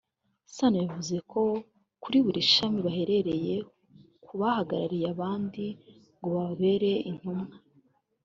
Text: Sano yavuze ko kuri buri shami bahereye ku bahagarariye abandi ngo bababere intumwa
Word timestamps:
Sano 0.55 0.77
yavuze 0.83 1.15
ko 1.31 1.41
kuri 2.03 2.17
buri 2.25 2.41
shami 2.51 2.79
bahereye 2.87 3.55
ku 4.23 4.31
bahagarariye 4.41 5.05
abandi 5.13 5.65
ngo 6.17 6.27
bababere 6.35 6.91
intumwa 7.09 7.47